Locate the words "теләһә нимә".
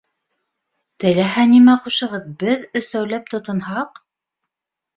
1.03-1.75